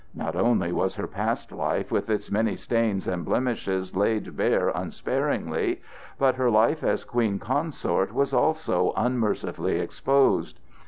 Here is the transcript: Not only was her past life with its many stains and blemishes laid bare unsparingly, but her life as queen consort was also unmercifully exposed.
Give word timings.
Not 0.15 0.35
only 0.35 0.71
was 0.71 0.95
her 0.95 1.05
past 1.05 1.51
life 1.51 1.91
with 1.91 2.09
its 2.09 2.31
many 2.31 2.55
stains 2.55 3.07
and 3.07 3.23
blemishes 3.23 3.95
laid 3.95 4.35
bare 4.35 4.69
unsparingly, 4.69 5.79
but 6.17 6.33
her 6.37 6.49
life 6.49 6.83
as 6.83 7.03
queen 7.03 7.37
consort 7.37 8.11
was 8.11 8.33
also 8.33 8.93
unmercifully 8.97 9.79
exposed. 9.79 10.59